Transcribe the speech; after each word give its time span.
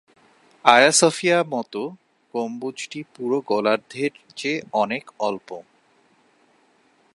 আয়া 0.65 0.91
সোফিয়া 0.91 1.37
মতো 1.49 1.81
গম্বুজটি 2.33 2.99
পুরো 3.13 3.37
গোলার্ধের 3.47 4.13
চেয়ে 4.35 4.59
অনেক 4.73 5.03
অল্প। 5.19 5.49